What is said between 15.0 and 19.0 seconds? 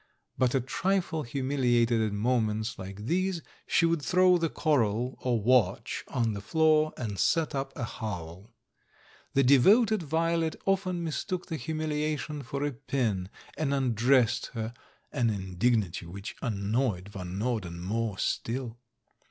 an indignity which annoyed Van Norden more still.